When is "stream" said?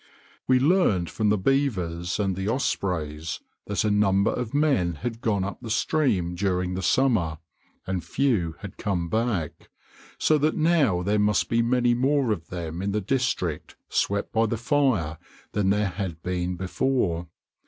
5.69-6.33